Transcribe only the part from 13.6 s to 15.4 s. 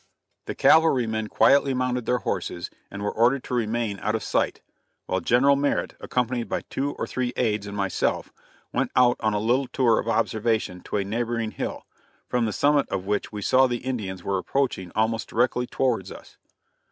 that the Indians were approaching almost